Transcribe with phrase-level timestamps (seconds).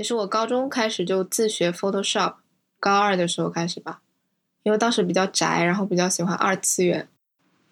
[0.00, 2.36] 其实我高中开始就自学 Photoshop，
[2.78, 4.00] 高二的时候开始吧，
[4.62, 7.06] 因为当时比较宅，然后比较喜欢二次元，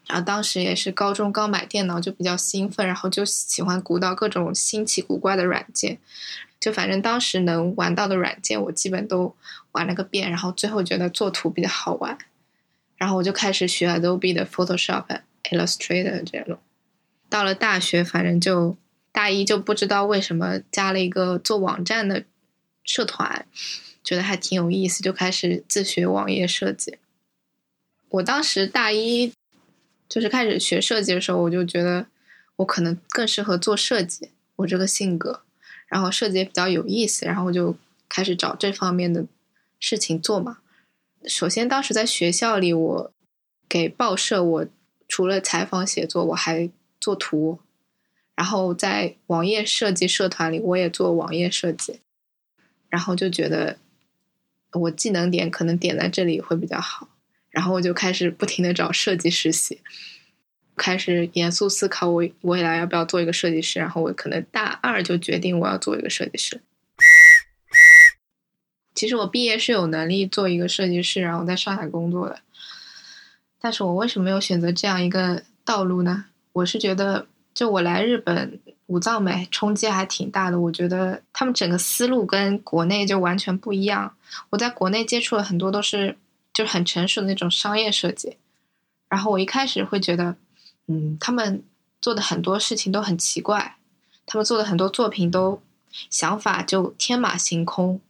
[0.07, 5.99] 然后当时也是高中刚买电脑，就比较兴奋，然后就喜欢鼓捣各种新奇古怪的软件，
[6.61, 9.35] 就反正当时能玩到的软件，我基本都
[9.73, 12.19] 玩了个遍，然后最后觉得做图比较好玩，
[12.99, 15.07] 然后我就开始学 Adobe 的 Photoshop、
[15.45, 16.59] Illustrator 这种。
[17.31, 18.77] 到了大学，反正就。
[19.19, 22.25] 大一就不知道为什么加了一个做网站的
[22.85, 23.49] 社团，
[24.05, 26.99] 觉得还挺有意思，就开始自学网页设计。
[28.11, 29.33] 我当时大一
[30.09, 32.07] 就是开始学设计的时候，我就觉得
[32.59, 35.43] 我可能更适合做设计，我这个性格，
[35.89, 37.75] 然后设计也比较有意思，然后我就
[38.09, 39.27] 开始找这方面的
[39.81, 40.59] 事情做嘛。
[41.27, 43.13] 首先，当时在学校里，我
[43.69, 44.67] 给报社，我
[45.09, 47.59] 除了采访写作，我还做图。
[48.39, 51.99] 然后在网页设计社团里，我也做网页设计，
[52.89, 53.79] 然后就觉得
[54.75, 57.09] 我技能点可能点在这里会比较好，
[57.51, 59.81] 然后我就开始不停的找设计实习，
[60.77, 63.81] 开始严肃思考我未来要不要做一个设计师。
[63.81, 66.61] 然后我可能大二就决定我要做一个设计师。
[68.95, 72.39] 其实我毕业是有能力做一个设计师，然后在上海工作的，
[73.61, 76.27] 但是我为什么没有选择这样一个道路呢？
[76.53, 77.27] 我是觉得。
[77.59, 80.61] 就我来日本，武藏美冲击还挺大的。
[80.61, 84.15] 我觉得他们整个思路跟国内就完全不一样。
[84.51, 86.17] 我在国内接触了很多都是
[86.55, 88.37] 就很成熟的那种商业设计，
[89.09, 90.37] 然后我一开始会觉得，
[90.87, 91.65] 嗯，他们
[92.01, 93.75] 做的很多事情都很奇怪，
[94.25, 95.61] 他们做的很多作品都
[96.09, 98.01] 想法就天马行空，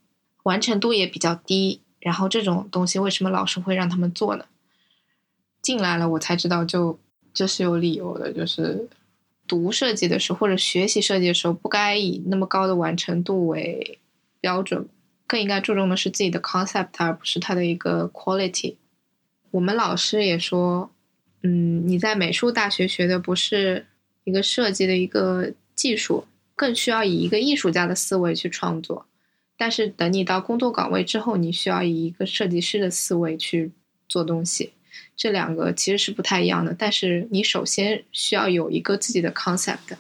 [0.42, 1.80] 完成度也比较低。
[2.00, 4.44] 然后这种东西为什么老师会让他们做呢？
[5.62, 6.98] 进来了我才知道，就
[7.32, 8.86] 这是有理由的，就是。
[9.48, 13.98] 读设计的时候，或者学习设计的时候，不该以那么高的完成度为
[14.40, 14.86] 标准，
[15.26, 18.76] 更应该注重的是自己的 concept，而不是它的一个 quality。
[19.50, 20.90] 我们老师也说，
[21.42, 23.86] 嗯，你在美术大学学的不是
[24.24, 29.06] 一个设计的一个技术，更需要以一个艺术家的思维去创作。
[29.56, 33.72] 但是等你到工作岗位之后，你需要以一个设计师的思维去
[34.08, 34.72] 做东西。
[35.16, 39.96] 这两个其实是不太一样的，但是你首先需要有一个自己的 concept。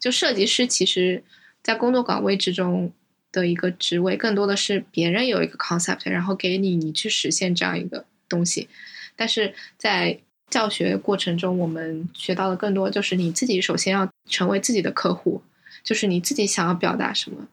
[0.00, 1.22] 就设计师其实，
[1.62, 2.92] 在工作岗位之中
[3.32, 8.68] 的一个职位，更多的是别人有一个 concept，然后给你你去实现这样一个东西。
[9.16, 15.42] 但是在教学过程中，我们学到的更多就是你自己首先要成为自己的客户，
[15.82, 17.48] 就是你自己想要表达什么，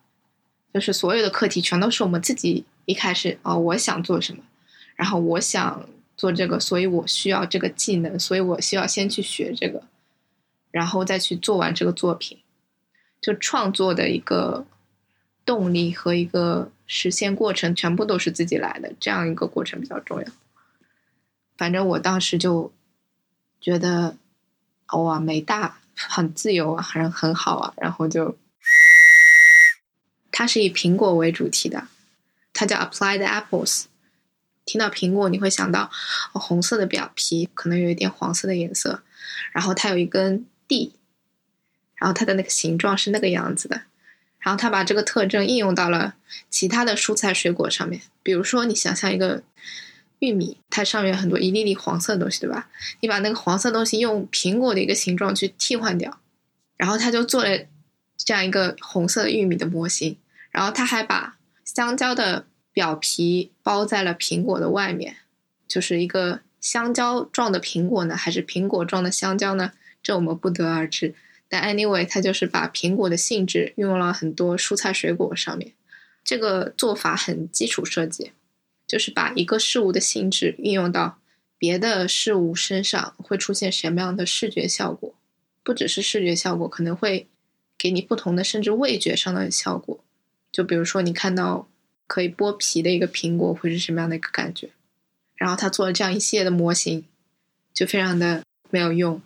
[0.74, 4.44] 就是所有的课题全都是我们自己一开始哦，我想做什么，
[4.96, 5.88] 然后我想。
[6.18, 9.84] 做这个，所以我需要这个技能，所以我需要先去学这个，
[10.72, 12.40] 然后再去做完这个作品。
[13.22, 14.68] 就创作的一个
[15.44, 20.28] 动力和一个实现过程，全部都是自己来的，这样一个过程比较重要。
[21.58, 22.72] 反正我当时就
[23.60, 24.16] 觉得，
[24.92, 28.38] 哇，美大很自由啊，很很好啊，然后就，
[30.32, 31.88] 它是以苹果为主题的，
[32.54, 33.86] 它叫 Applied Apples。
[34.66, 35.92] 听到苹果，你会想到
[36.34, 39.04] 红色的表皮，可能有一点黄色的颜色，
[39.52, 40.96] 然后它有一根蒂，
[41.96, 43.84] 然后它的那个形状是那个样子的，
[44.40, 46.16] 然后它把这个特征应用到了
[46.50, 48.02] 其他的蔬菜水果上面。
[48.24, 49.44] 比如说，你想象一个
[50.18, 52.68] 玉米，它上面有很多一粒粒黄色的东西，对吧？
[53.02, 56.20] 你把那个黄色东西用苹果的一个形状去替换掉，
[56.76, 57.50] 然后他就做了
[58.18, 60.18] 这样一个红色玉米的模型，
[60.50, 62.48] 然后他还把香蕉的。
[62.76, 65.16] 表皮包在了苹果的外面，
[65.66, 69.72] 就是一个香蕉状的苹果呢，还是苹果状的香蕉呢？
[70.04, 71.16] 这我们不得而知。
[71.48, 75.72] 但 anyway，它就是把苹果的性质运用了很多蔬菜水果上面。
[76.22, 78.34] 这个做法很基础设计，
[78.86, 81.20] 就是把一个事物的性质运用到
[81.58, 85.16] 别的事物身上，会出现什么样的视觉效果？
[85.64, 87.30] 不只是视觉效果，可能会
[87.78, 90.04] 给你不同的甚至味觉上的效果。
[90.52, 91.70] 就比如说你看到。
[92.08, 94.70] 可以剥皮的一个苹果会是什么样的一个感觉？
[95.36, 97.06] 然后他做了这样一系列的模型，
[97.74, 99.22] 就非常的没有用，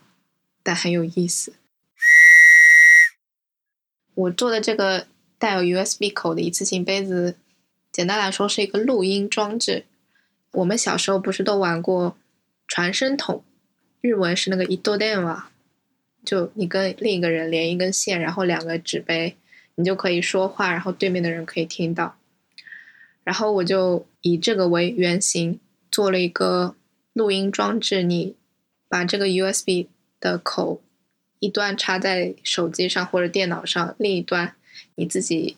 [0.64, 1.54] 但很有意思。
[4.16, 7.38] 我做的这个带有 USB 口的一次性杯子，
[7.92, 9.86] 简单来说是一个录音装置。
[10.52, 12.18] 我们小时候不是都玩过
[12.68, 13.44] 传声筒？
[14.02, 15.52] 日文是那个伊多电瓦，
[16.26, 19.38] 就你跟另一个人连一根线，然后两个纸杯，
[19.76, 22.18] 你就可以说话，然后对面的人可以听到。
[23.24, 25.60] 然后我就以这个为原型
[25.92, 26.76] 做了一个
[27.14, 28.04] 录音装置。
[28.04, 28.36] 你
[28.88, 29.88] 把这个 USB
[30.20, 30.82] 的口
[31.40, 34.56] 一端插在手机上或者电脑上，另一端
[34.96, 35.58] 你自己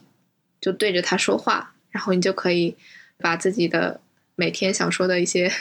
[0.59, 2.75] 就对着它说话，然后你就可以
[3.17, 4.01] 把自己的
[4.35, 5.51] 每天想说的一些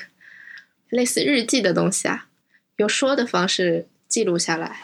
[0.91, 2.29] 类似日记的东西啊，
[2.76, 4.82] 用说的方式记录下来，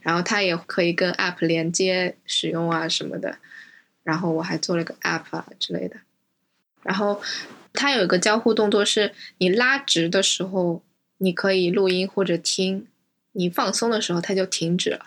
[0.00, 3.38] 然后它也可以跟 App 连接使用啊什么的。
[4.02, 5.96] 然后我还做了个 App 啊之类的。
[6.82, 7.20] 然后
[7.72, 10.82] 它有一个交互动作，是你拉直的时候
[11.18, 12.86] 你可以录音或者听，
[13.32, 15.06] 你放松的时候它就停止了。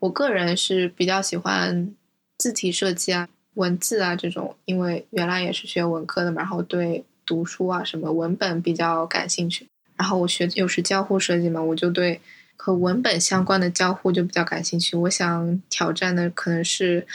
[0.00, 1.94] 我个人是比较喜欢
[2.38, 9.66] 字体设计啊、文字啊这种，因为原来也是学文科的嘛，然后对读书啊什么文本比较感兴趣。
[9.96, 12.18] 然后我学又是交互设计嘛，我就对
[12.56, 14.96] 和文本相关的交互就比较感兴趣。
[14.96, 17.06] 我想挑战的可能是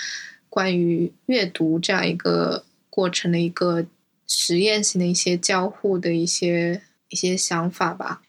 [0.55, 3.85] 关于阅读这样一个过程的一个
[4.25, 8.21] 实验性的一些交互的一些一些想法吧。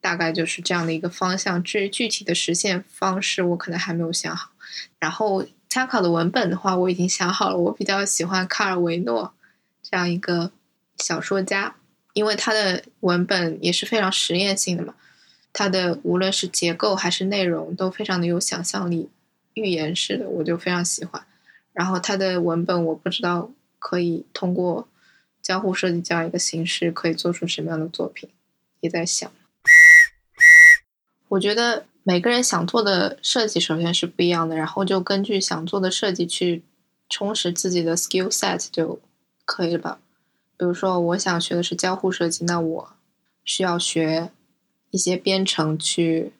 [0.00, 4.52] 大概就是这样的一个方向，至于具体的实现方式，我可能还没有想好。
[4.98, 7.58] 然后参考的文本的话，我已经想好了。
[7.58, 9.34] 我比较喜欢卡尔维诺
[9.82, 10.52] 这样一个
[10.96, 11.76] 小说家，
[12.14, 14.94] 因为他的文本也是非常实验性的嘛。
[15.52, 19.10] 他的无论是结构还是内容，都非常的有想象力，
[19.52, 21.26] 寓言式的，我就非常喜欢。
[21.76, 24.88] 然后他的文本，我不知道可以通过
[25.42, 28.30] 交互设计这样一个形式，可以做出什么样的作品，
[28.80, 29.30] 也在想。
[31.28, 36.62] 我觉得每个人想做的设计首先是不一样的，然后就根据想做的设计去
[37.10, 38.98] 充实自己的 skill set 就
[39.44, 39.98] 可以了吧。
[40.56, 42.92] 比如说，我想学的是交互设计，那我
[43.44, 44.30] 需要学
[44.90, 46.32] 一些编程，去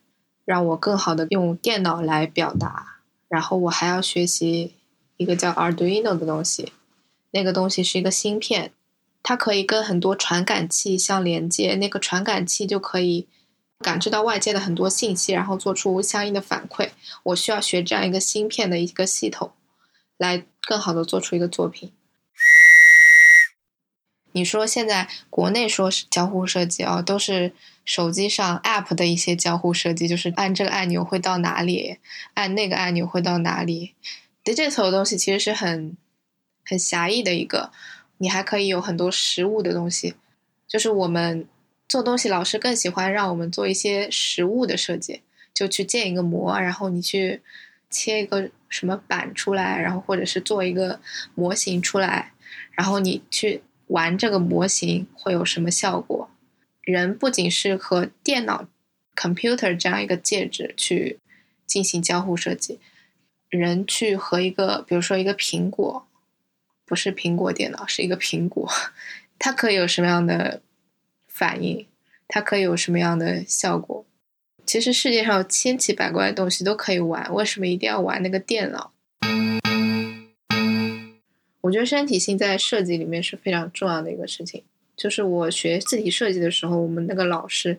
[0.46, 3.00] 让我更好的用电脑来表达。
[3.28, 4.75] 然后我还要学习
[5.16, 6.72] 一个叫 Arduino 的东西，
[7.30, 8.72] 那个东西是一个芯片，
[9.22, 13.26] 它可以跟很多传感器相连接，那个传感器就可以。
[13.80, 16.92] 感知到外界的很多信息，然后做出相应的反馈。
[17.24, 19.52] 我需要学这样一个芯片的一个系统，
[20.16, 21.92] 来更好的做出一个作品。
[24.32, 27.52] 你说现在国内说是交互设计啊，都是
[27.84, 31.98] 手机上 App 的一些交互设计，就是按这个按钮会到哪里，
[32.32, 33.92] 按那个按钮会到哪里。
[34.46, 35.96] Digital 的东西其实是很
[36.64, 37.70] 很狭义的一个，
[38.18, 40.14] 你还可以有很多实物的东西，
[40.66, 41.46] 就是我们。
[41.88, 45.22] 做东西，老师更喜欢让我们做一些实物的设计，
[45.54, 47.40] 就去建一个模，然后你去
[47.88, 50.98] 切一个什么板出来，然后或者是做一个
[51.36, 52.32] 模型出来，
[52.72, 56.28] 然后你去玩这个模型会有什么效果？
[56.80, 58.66] 人不仅是和电脑
[59.14, 61.20] （computer） 这样一个介质去
[61.68, 62.80] 进行交互设计，
[63.58, 66.06] 人去和一个，比如说一个苹果，
[66.84, 68.70] 不是苹果电脑，是一个苹果，
[69.38, 70.62] 它可以有什么样的？
[71.28, 71.86] 反应，
[72.26, 74.06] 它可以有什么样的效果？
[74.64, 78.90] 其实世界上千奇百怪的东西都可以玩，为什么一定要玩那个电脑？
[81.60, 84.64] 我觉得身体性在设计里面是非常重要的一个事情。
[84.96, 87.78] 就是我学字体设计的时候，我们那个老师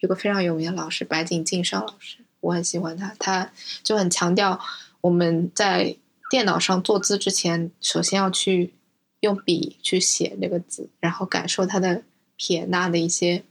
[0.00, 3.52] 有个非常有名的老师白井静上老师，我很喜欢他，他
[3.82, 4.58] 就很强调
[5.00, 5.96] 我们在
[6.30, 8.74] 电脑上做字之前，首先要去
[9.20, 12.02] 用笔去写那个字，然后感受它的。
[12.40, 13.42] 撇捺的一些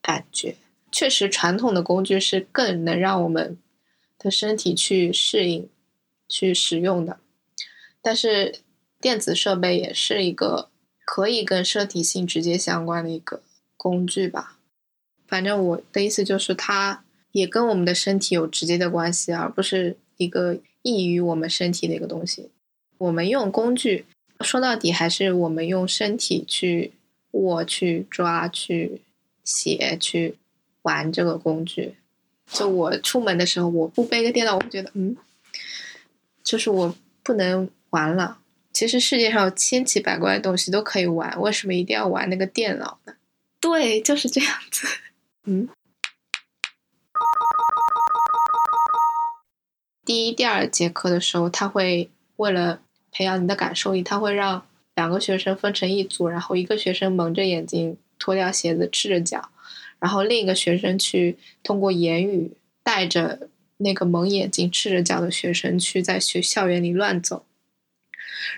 [0.00, 0.56] 感觉，
[0.90, 3.58] 确实，传统的工具是更能让我们
[4.18, 5.68] 的身体去适应、
[6.26, 7.20] 去使用的。
[8.00, 8.60] 但是，
[8.98, 10.70] 电子设备也是一个
[11.04, 13.42] 可以跟身体性直接相关的一个
[13.76, 14.58] 工具吧。
[15.28, 22.50] 反正我的意思就是，它也跟我们的身体有直接的关系，而不是一个异于我们身体的一个东西。
[22.98, 24.04] 我们用工具，
[24.40, 26.92] 说到底还是我们用身体去。
[27.32, 29.02] 握去抓、去
[29.44, 30.34] 写、去
[30.82, 31.94] 玩这个工具。
[32.50, 35.16] 就我出门的时候，我不背个电脑，我觉得嗯，
[36.42, 38.40] 就是我不能玩了。
[38.72, 43.14] 其实世界上千奇百怪的东西都可以玩，为什么一定要玩那个电脑呢？
[43.60, 44.88] 对，就是这样子。
[45.46, 45.68] 嗯，
[50.10, 52.80] 第一、第二节课的时候，他会为了
[53.12, 54.66] 培养你的感受力，他会让。
[54.96, 59.50] 两个学生分成一组，然后一个学生蒙着眼睛脱掉鞋子赤着脚，
[60.00, 67.46] 然后另一个学生去通过言语带着那个蒙眼睛赤着脚的学生去在学校园里乱走，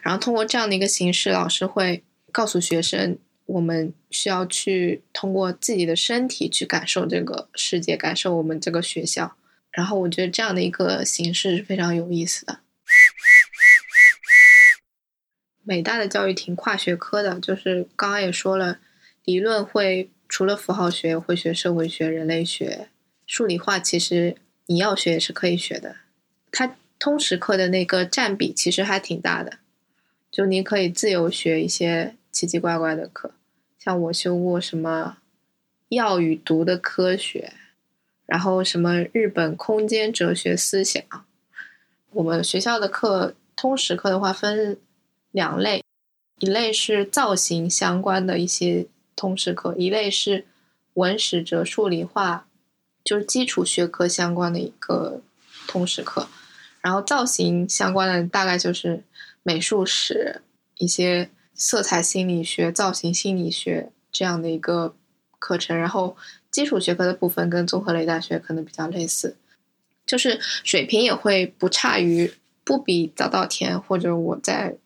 [0.03, 9.37] 然后通过这样的一个形式，老师会告诉学生，我们需要去通过自己的身体去感受这个世界，感受我们这个学校。
[9.73, 12.61] 然后我觉得这样的一个形式是非常有意思的。
[15.65, 18.81] 美大的教育挺跨学科的，就是刚刚也说了，
[19.25, 22.89] 理论会除了符号学，会学社会学、人类学、
[23.27, 23.79] 数理化。
[23.79, 24.37] 其实
[24.67, 25.97] 你要学也是可以学的。
[26.51, 29.59] 它通识课的那个占比其实还挺大的，
[30.31, 33.33] 就你可以自由学一些奇奇怪怪的课，
[33.79, 35.19] 像我修过什么
[35.89, 37.53] 药与毒的科学，
[38.27, 41.03] 然后什么日本空间哲学思想。
[42.11, 44.79] 我们学校的课通识课的话分
[45.31, 45.83] 两类，
[46.39, 48.87] 一类是造型相关的一些
[49.17, 50.47] 通识课，一类是
[50.95, 52.47] 文史哲数理化，
[53.03, 55.23] 就是基础学科相关的一个
[55.67, 56.29] 通识课。
[56.83, 59.05] 然后造型相关的大概就是
[59.43, 60.43] 美术史、
[60.79, 64.95] 一些色彩心理学、造型心理学这样的一个
[65.39, 65.79] 课程。
[65.79, 66.17] 然后
[66.53, 69.37] 基础学科的部分跟综合类大学可能比较类似，
[70.07, 72.33] 就是水平也会不差于
[72.63, 74.77] 不比早稻田或者我在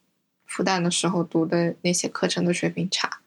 [0.47, 3.21] 复旦的时候读的那些课程的水平差。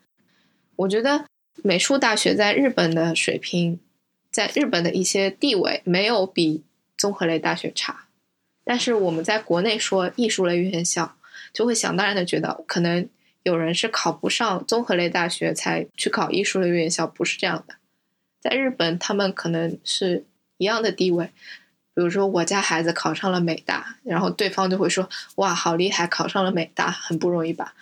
[0.77, 1.25] 我觉得
[1.61, 3.79] 美术大学在日本的水平，
[4.31, 6.63] 在日本的一些地位没有比
[6.97, 8.05] 综合类大学差。
[8.63, 11.17] 但是我们在国内说艺术类院校，
[11.51, 13.09] 就会想当然的觉得，可能
[13.43, 17.75] 有人是考不上综合类大学才去考艺术类院校，不是这样的。
[18.39, 20.25] 在日本，他们可能是
[20.57, 21.31] 一样的地位。
[21.93, 27.73] 比如说，我家孩子考上了美大，然后对方就会说：“哇，好厉害，考上了美大，很不容易吧？”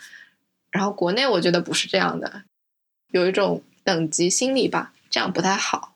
[0.72, 2.44] 然后国内我觉得不是这样的，
[3.10, 5.96] 有一种等级心理吧，这样不太好。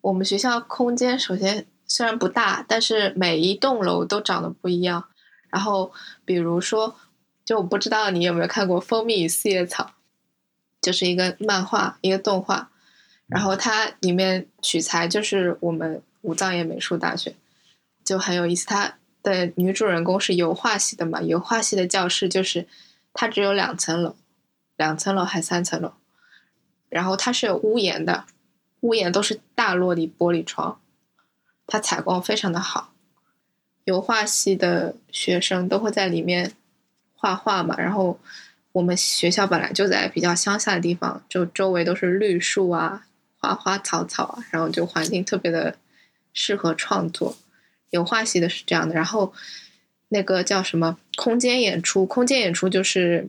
[0.00, 1.66] 我们学校空间首先。
[1.94, 5.04] 虽然不大，但是每一栋楼都长得不一样。
[5.50, 5.92] 然后，
[6.24, 6.96] 比如说，
[7.44, 9.84] 就我不知道你有没有看过《蜂蜜与四叶草》，
[10.80, 12.70] 就是一个漫画，一个动画。
[13.32, 17.34] 然后它里面取材就是我们武藏野美术大学，
[18.04, 18.66] 就很有意思。
[18.66, 22.66] 它的女主人公是油画系的嘛，油画系的教室就是
[23.14, 24.16] 它只有两层楼，
[24.76, 25.92] 两层楼还三层楼，
[26.88, 28.26] 然后它是有屋檐的，
[28.80, 30.78] 屋檐都是大落地玻璃窗。
[31.66, 32.92] 它采光非常的好，
[33.84, 36.52] 油画系的学生都会在里面
[37.14, 37.76] 画画嘛。
[37.78, 38.18] 然后
[38.72, 43.06] 我们学校本来就在比较乡下的地方，就周围都是绿树啊、
[43.42, 45.76] 花花草草啊，然后就环境特别的
[46.32, 47.36] 适合创作。
[47.90, 49.34] 油画系的是这样的，然后
[50.08, 52.06] 那个叫什么空间演出？
[52.06, 53.28] 空间演出就是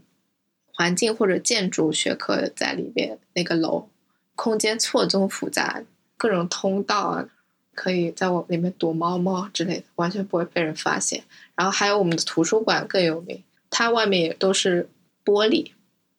[0.67, 3.89] 环境或者建筑学科在里边那个楼，
[4.35, 5.83] 空间错综复杂，
[6.15, 7.29] 各种通道啊。
[7.75, 11.23] 可以在我里面躲猫猫之类的，完全不会被人发现。
[11.55, 14.87] 然后还有我们的图书馆更有名，它外面也都是
[15.25, 15.71] 玻璃，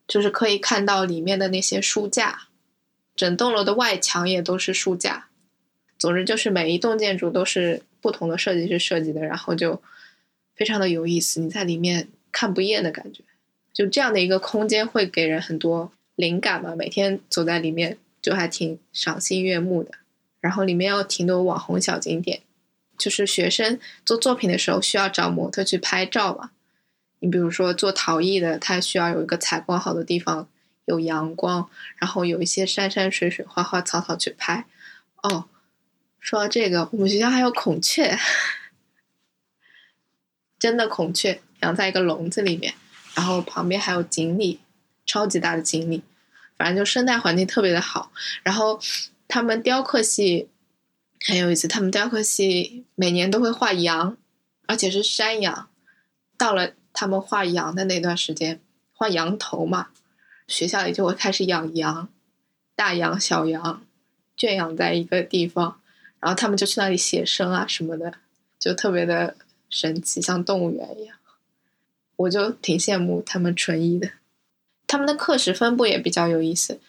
[0.09, 2.49] 就是可以看到里面的那些书架。
[3.15, 5.29] 整栋楼的外墙也都是书架。
[5.99, 9.81] 总之就是每一栋建筑都是不同的设计师设计的，然后就
[10.55, 13.23] 非常的有意思，你在里面看不厌的感觉。
[13.73, 19.93] 就这样的一个空间会给人很多灵感嘛，每天走在里面就还挺赏心悦目的。
[20.41, 22.43] 然后里面有挺多网红小景点，
[22.99, 26.51] 就是学生做作品的时候需要找模特去拍照嘛。
[27.21, 30.47] 你比如说做陶艺的，他需要有一个采光好的地方，
[30.85, 34.67] 有阳光，然后有一些山山水水、花花草草去拍。
[35.23, 35.47] 哦，
[36.21, 38.19] 说到这个，我们学校还有孔雀，
[40.59, 42.75] 真的孔雀养在一个笼子里面，
[43.15, 44.61] 然后旁边还有锦鲤，
[45.07, 46.03] 超级大的锦鲤，
[46.57, 48.13] 反正就生态环境特别的好，
[48.43, 48.81] 然后。
[49.27, 50.49] 他们雕刻系
[51.27, 54.17] 很有意思，他们雕刻系每年都会画羊，
[54.67, 55.69] 而且是山羊。
[56.37, 58.61] 到了他们画羊的那段时间，
[58.93, 59.89] 画羊头嘛，
[60.47, 62.09] 学校里就会开始养羊，
[62.75, 63.85] 大羊、小羊
[64.37, 65.81] 圈养在一个地方，
[66.21, 68.15] 然后他们就去那里写生啊什么的，
[68.59, 69.37] 就特别的
[69.69, 71.17] 神奇，像动物园一样。
[72.17, 74.11] 我就挺羡慕他们纯艺的，
[74.87, 76.81] 他们的课时分布也比较有意思，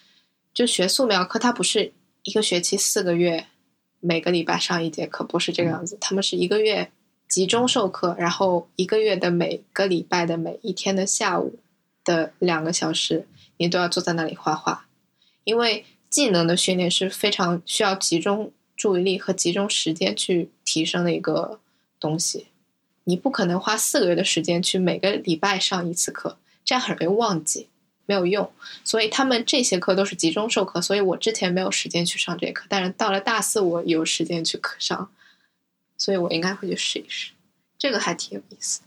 [0.53, 1.93] 就学素描课，它不是。
[2.27, 3.45] 一个学期四个月，
[3.99, 5.95] 每个礼拜上一节课，不是这个样子。
[6.01, 6.91] 他们是一个月
[7.29, 11.59] 集中授课，然后一个月的每个礼拜的每一天的下午
[12.03, 14.87] 的两个小时，你都要坐在那里画画。
[15.43, 21.59] 因为技能的训练是非常需要集中注意力和集中时间去提升的一个
[21.99, 22.47] 东西。
[23.03, 27.67] 你不可能花四个月的时间去每个礼拜上一次课，这样很容易忘记。
[28.07, 28.51] 没有用，
[28.83, 35.09] 所以他们这些课都是集中授课，所以我之前没有时间去上这课，但是到了大四我有时间去课上，
[35.97, 37.31] 所以我应该会去试一试，
[37.79, 38.81] 这个还挺有意思。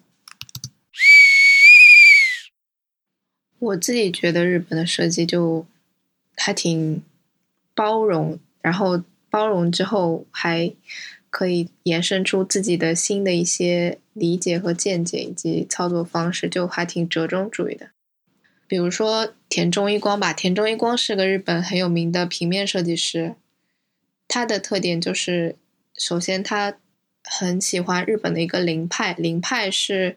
[3.58, 5.66] 我自己觉得日本的设计就
[6.36, 7.02] 还挺
[7.74, 10.72] 包容，然后包容之后还
[11.30, 17.90] 可以延伸出自己的新的一些理解和见解以及操作方式，就还挺折中主义的。
[18.66, 23.34] 比如说田中一光吧，田中一光是个日本很有名的平面设计师。
[24.28, 25.56] 他的特点就是，
[25.96, 26.76] 首先他
[27.24, 30.16] 很喜欢日本的一个灵派，灵派是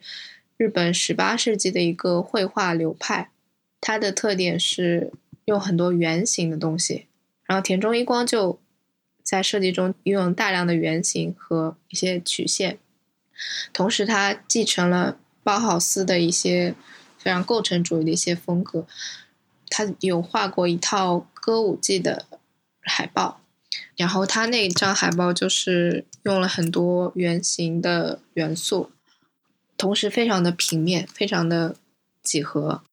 [0.62, 3.32] 日本十八世纪的一个绘画流派，
[3.80, 5.12] 它的特点是
[5.46, 7.08] 用很多圆形的东西，
[7.46, 8.60] 然后田中一光就
[9.24, 12.78] 在设计中运用大量的圆形和一些曲线，
[13.74, 16.76] 同时他继承了包豪斯的一些
[17.18, 18.86] 非常构成主义的一些风格，
[19.68, 22.28] 他有画过一套歌舞伎的
[22.82, 23.42] 海报。
[23.98, 28.92] 然后他那张海报就是用了很多圆形的元素，
[29.82, 31.76] 同时非常的平面，非常的
[32.22, 32.84] 几何。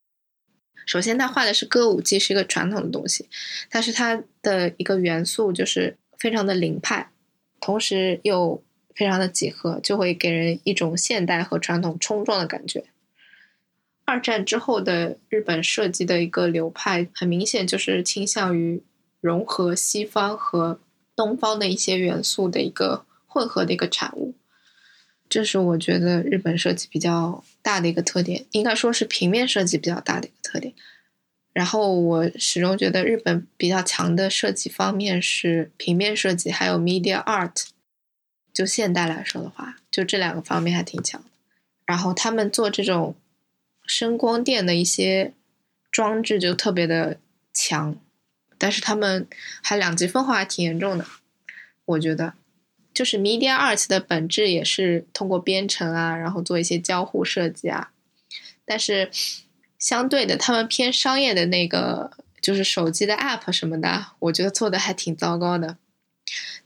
[0.87, 3.29] 首先，他画的是歌舞伎，是一个传统的东西，
[3.69, 7.11] 但是它的一个元素就是非常的灵派，
[7.61, 8.63] 同时又
[8.95, 12.87] 非常的几何，就会给人一种现代和传统冲撞的感觉。
[14.07, 18.83] 二战之后的日本设计的一个流派，很明显就是倾向于。
[19.21, 20.79] 融合西方和
[21.17, 24.33] 东方的一些元素的一个混合的一个产物，
[25.29, 30.73] 这是我觉得日本设计比较大的一个特点，应该说是平面设计比较大的一个特点。
[31.53, 37.67] 然后我始终觉得日本比较强的设计方面是平面设计，还有 media art。
[38.53, 41.25] 就现代来说的话，就这两个方面还挺强。
[41.87, 43.15] 然后他们做这种
[43.87, 45.33] 声光电的一些
[45.91, 47.19] 装置就特别的
[47.53, 47.97] 强。
[48.57, 49.29] 但是他们
[49.63, 51.07] 还两极分化还挺严重的，
[51.85, 52.35] 我觉得，
[52.99, 57.93] 就是 media art 的本质也是通过编程啊，然后做一些交互设计啊。
[58.65, 59.09] 但是
[59.79, 62.11] 相对的，他们偏商业的那个，
[62.43, 65.79] 就是手机的 app 什么的，我觉得做的还挺糟糕的。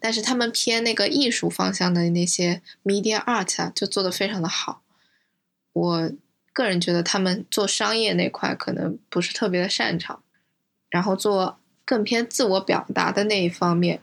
[0.00, 4.80] 但是他们偏那个艺术方向的那些 media art 啊，就做的非常的好。
[5.74, 6.12] 我
[6.54, 10.22] 个人觉得他们做商业那块可能不是特别的擅长，
[10.88, 11.58] 然后做。
[11.84, 14.00] 更偏自我表达的那一方面，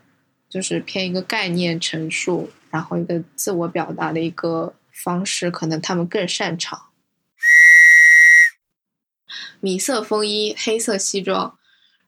[0.49, 6.87] 就是偏一个概念陈述，然后一个自我表达的一个方式，可能他们更擅长。
[9.59, 11.57] 米色风衣，黑色西装。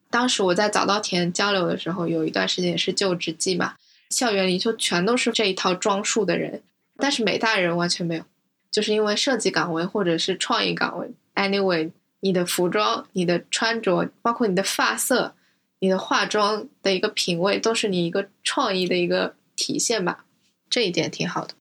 [0.09, 3.75] 当时我在早稻田交流的时候，有一段时间也是就职季嘛，
[4.09, 6.63] 校园里就全都是这一套装束的人，
[6.97, 8.25] 但是美大人完全没有，
[8.71, 15.35] 就是因为设计岗位或者是创意岗位，anyway，你的服装、你的穿着，包括你的发色。
[15.81, 20.25] 你的化妆的一个品味都是你一个创意的一个体现吧，
[20.69, 21.55] 这一点挺好的。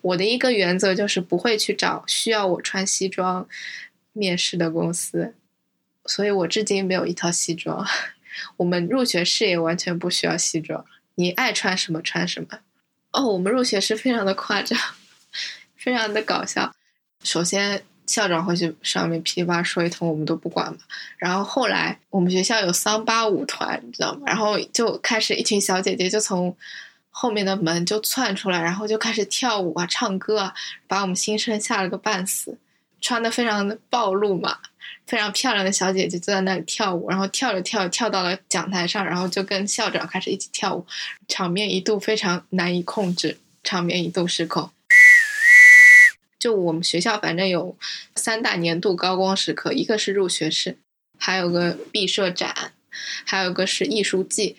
[0.00, 3.46] 我的一个原则就是不会去找需要我穿西装
[4.14, 5.34] 面试的公司，
[6.06, 7.86] 所以我至今没有一套西装。
[8.56, 10.86] 我们入学试也完全不需要西装，
[11.16, 12.60] 你爱穿什么穿什么。
[13.10, 14.78] 哦，我们入学式非常的夸张，
[15.76, 16.74] 非常的搞笑。
[17.22, 17.84] 首先。
[18.12, 20.78] 校长会去上面噼里啪啦说一通，我们都不管嘛。
[21.16, 24.20] 然后后来我们学校有桑巴舞团，你知道吗？
[24.26, 26.54] 然后就开始一群小姐姐就从
[27.10, 30.52] 后面的门就窜出来，然后就开始跳舞啊、唱歌啊，
[30.86, 32.58] 把我们新生吓了个半死。
[33.00, 34.58] 穿的非常的暴露嘛，
[35.06, 40.84] 非常漂亮的小姐姐就在那里跳舞，然后跳着跳跳到了讲台上，然后就跟校长开始一起跳舞，
[41.28, 44.70] 场面一度非常难以控制，场面一度失控。
[46.42, 47.76] 就我们学校，反正有
[48.16, 50.76] 三大年度高光时刻，一个是入学式，
[51.16, 52.72] 还有个毕设展，
[53.24, 54.56] 还有个是艺术季。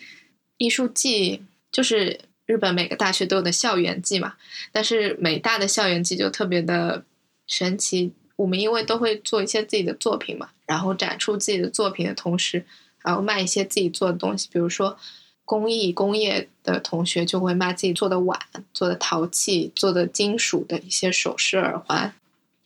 [0.56, 4.36] 艺术季就是日本每个大学都有的校园季嘛，
[4.72, 7.04] 但是美大的校园季就特别的
[7.46, 8.14] 神奇。
[8.36, 12.64] 我们因为都会做一些自己的作品嘛，然后展出自己的作品的同时，
[13.02, 14.98] 然后卖一些自己做的东西，比如说。
[15.44, 18.38] 工艺工业的同学就会卖自己做的碗、
[18.72, 22.14] 做的陶器、做的金属的一些首饰耳环。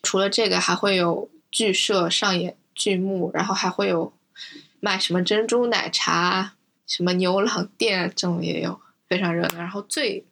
[0.03, 4.13] 除了这个，还会有剧社上演剧目，然后还会有
[4.79, 6.55] 卖什么珍珠奶茶、
[6.87, 9.59] 什么牛郎店这种也有，非常热闹。
[9.59, 10.25] 然后最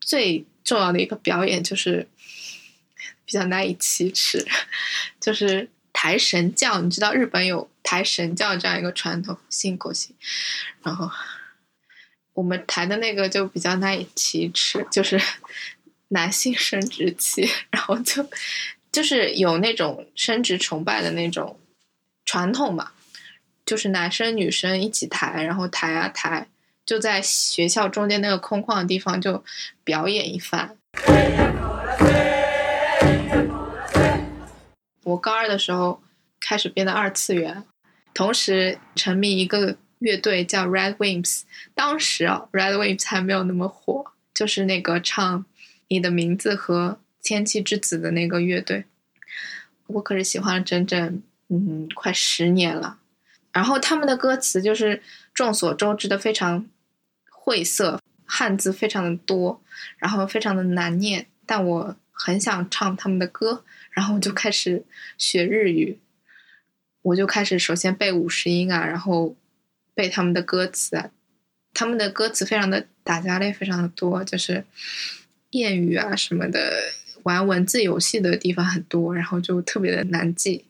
[0.00, 2.08] 最重要的一个表演就是
[3.24, 4.46] 比较难以启齿，
[5.20, 5.68] 就是
[6.04, 6.82] 抬神教。
[6.82, 7.70] 你知道日本有？
[7.86, 10.16] 抬神教这样一个传统，信口信，
[10.82, 11.10] 然后
[12.32, 15.20] 我们抬的那个就比较难以启齿，就是
[16.08, 18.26] 男性生殖器， 然后就
[18.90, 21.60] 就是有那种生殖崇拜的那种
[22.24, 22.92] 传统嘛，
[23.66, 26.48] 就是男生女生一起抬，然后抬啊抬，
[26.86, 29.44] 就在学校中间那个空旷的地方就
[29.84, 30.78] 表演一番。
[35.04, 36.02] 我高二的时候
[36.40, 37.64] 开始变得二次元。
[38.12, 41.42] 同时沉迷一个乐队叫 Red Wimps，
[41.74, 45.40] 当时啊，Red Wimps 还没有那么火，就是那个唱
[45.88, 48.84] 《你的名字》和《天气之子》的那个乐队，
[49.88, 52.98] 我可是喜欢了整整嗯快十年了。
[53.52, 56.66] 然后他们的歌词就是众所周知的非常
[57.30, 59.60] 晦涩，汉字非常的多，
[59.96, 64.84] 然后非常的难念，但我很想唱他们的歌，然后我就开始
[65.18, 65.98] 学日语。
[67.02, 69.36] 我就开始首先背五十音啊，然后
[69.92, 71.10] 背他们的歌词啊，
[71.74, 74.64] 他们的歌词非常的打架类，非常的多，就是
[75.50, 80.64] 谚语啊什么的，玩文字游戏的地方很多，然后就特别的难记。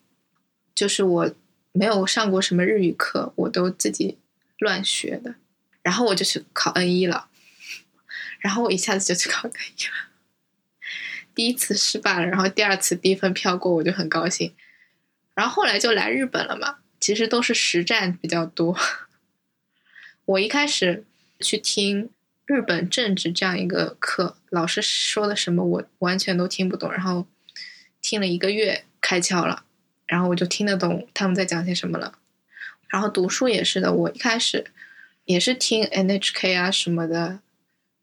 [0.75, 1.33] 就是我
[1.71, 4.17] 没有上过什么日语课，我都自己
[4.57, 5.35] 乱学的，
[5.81, 7.29] 然后我就去考 N 一了，
[8.39, 9.93] 然后我一下子就去考 N 一了，
[11.35, 14.53] 第一次失败了，然后第二次低分飘过，我就很高兴。
[15.33, 18.77] 然后后来就来日本了嘛，其实都是实战比较多。
[20.23, 21.03] 我一开始
[21.41, 22.09] 去听
[22.45, 27.27] 日本政治这样一个课，老师说的什么我完全都听不懂，然后
[28.01, 29.65] 听了一个月开窍了，
[30.07, 32.17] 然后我就听得懂他们在讲些什么了。
[32.87, 34.71] 然后读书也是的，我一开始
[35.25, 37.41] 也是听 NHK 啊什么的，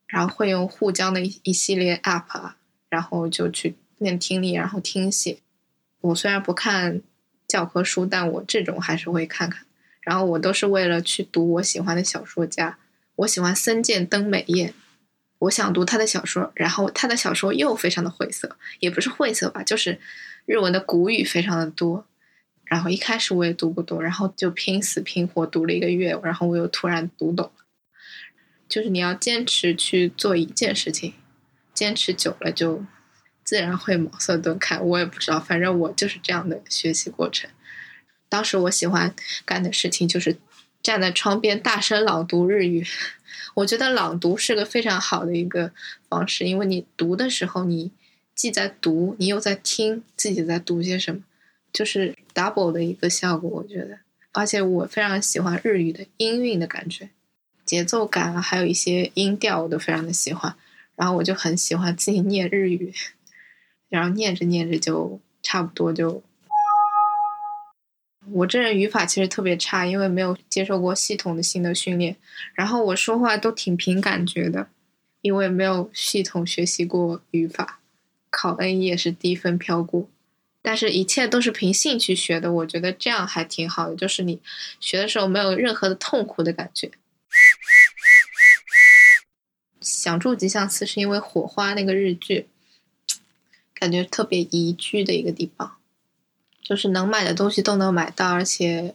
[0.07, 2.57] 然后会用沪江的一一系列 App 啊，
[2.93, 5.39] 然后就去练听力，然后听写。
[6.03, 7.01] 我虽然不看。
[7.49, 9.67] 教科书，但我这种还是会看看。
[10.01, 12.79] 然后我都是为了去读我喜欢的小说家。
[13.17, 14.73] 我喜欢森见登美彦，
[15.41, 16.51] 我想读他的小说。
[16.55, 20.01] 然后他的小说又非常的晦涩，也不是晦涩吧，就是
[20.47, 22.07] 日文的古语非常的多。
[22.65, 27.65] 然后一开始我也读不懂，然后就拼死拼活读了一个月，然后我又突然读懂了。
[28.67, 31.13] 就是你要坚持去做一件事情，
[31.75, 32.85] 坚持久了就。
[33.45, 37.51] 自然会茅塞顿开，我也不知道，反正我就是这样的学习过程。
[38.29, 39.13] 当时我喜欢
[39.45, 40.37] 干的事情就是
[40.81, 42.87] 站在窗边大声朗读日语。
[43.55, 45.73] 我觉得朗读是个非常好的一个
[46.09, 47.91] 方式，因为你读的时候，你
[48.37, 51.23] 既在读，你又在听自己在读些什么，
[51.73, 53.51] 就是 double 的一个效果。
[53.51, 53.99] 我觉得，
[54.31, 57.11] 而且我非常喜欢日语的音韵的感觉，
[57.67, 60.55] 节奏感啊，还有一些音调我都非常的喜欢。
[61.03, 62.95] 然后我就很喜欢自己念日语。
[63.89, 66.23] 然后念着念着就差不多就，
[68.31, 72.15] 我这人语法其实特别差，因为没有接受过系统的新的训练。
[72.55, 74.69] 然后我说话都挺凭感觉的，
[75.23, 77.81] 因为没有系统学习过语法，
[78.31, 80.09] 考 N 一也是低分飘过。
[80.63, 84.41] 但是一切都是凭兴趣学的，我觉得这样还挺好的，就是你
[84.79, 86.93] 学的时候没有任何的痛苦的感觉。
[89.83, 92.49] 想住吉祥寺是因为火花那个日剧。
[93.75, 95.73] 感觉特别宜居的一个地方，
[96.63, 98.95] 就是能买的东西都能买到，而且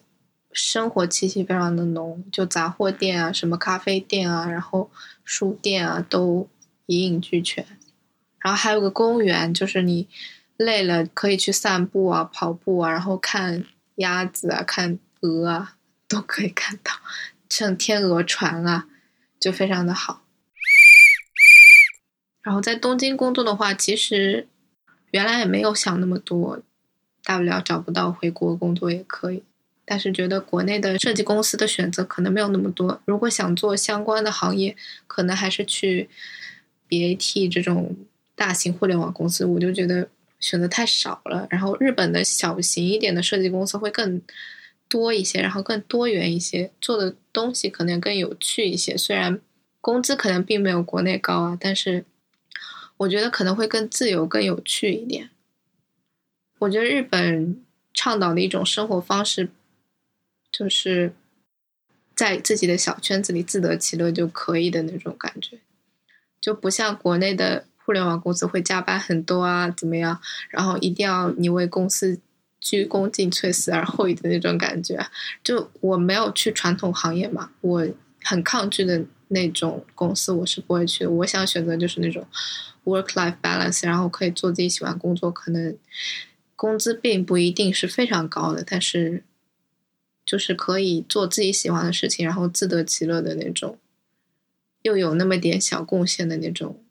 [0.53, 4.89] 生活气息非常的浓，就杂货店啊、什么咖啡店啊、然后
[5.25, 6.47] 书店啊都
[6.85, 7.67] 一应俱全。
[8.39, 10.07] 然后还有个公园，就是你
[10.55, 15.75] 累了可以去散步啊、跑步啊，然后看鸭子啊、看鹅啊
[16.07, 16.93] 都可以看到，
[17.49, 18.87] 乘天鹅船啊，
[19.37, 20.21] 就非常的好。
[22.47, 24.47] 然后在东京工作的话，其实。
[25.11, 26.59] 原来也没有想那么多，
[27.23, 29.41] 大不了找不到回国工作也可以。
[29.85, 33.01] 但是觉得国内的设计公司的选择可能没有那么多。
[33.05, 34.75] 如果想做相关的行业，
[35.07, 36.09] 可能还是去
[36.89, 37.95] BAT 这种
[38.35, 39.45] 大型互联网公司。
[39.45, 40.09] 我就觉得
[40.41, 41.47] 选择太少了。
[41.49, 44.21] 然后日本的小型一点的设计公司会更
[44.89, 48.97] 多一些，然后更多元一些，做的东西可能更有趣一些。
[48.97, 49.39] 虽然
[49.79, 52.03] 工资可能并没有国内高啊，但是。
[52.97, 55.29] 我觉得可能会更自由、更有趣一点。
[56.59, 59.49] 我觉得日本倡导的一种生活方式，
[60.51, 61.13] 就是
[62.15, 65.59] 在自己的小圈子里自得其乐就可以的那种感觉，
[66.41, 70.19] 就不像国内的互联网公司会加班很多啊，怎么样？
[70.49, 72.19] 然后一定要你为公司
[72.59, 75.07] 鞠躬尽瘁、死而后已的那种感觉。
[75.43, 77.87] 就我没有去传统行业嘛，我
[78.23, 81.05] 很抗拒的那种公司，我是不会去。
[81.05, 82.27] 我想选择就是那种。
[82.87, 85.77] work-life balance，然后可以做自己喜欢工作，可能
[86.55, 89.25] 工资并不一定是非常高的，但是
[90.25, 93.77] 就是可以做自己喜欢的事情，然后自得其乐的那种，
[94.83, 96.81] 又有那么点小贡献的那种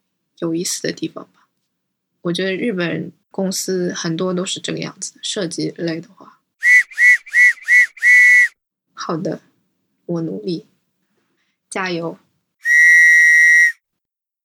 [0.41, 1.49] 有意思的地方吧。
[2.21, 6.41] 我觉得日本公司很多都是这个样子，设计类的话。
[8.93, 9.41] 好的，
[10.05, 10.67] 我努力，
[11.71, 12.19] 加油。